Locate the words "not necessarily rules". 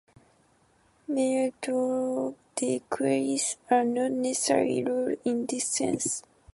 3.83-5.17